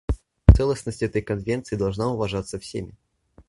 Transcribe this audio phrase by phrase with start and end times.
[0.55, 2.97] Целостность этой Конвенции должна уважаться всеми.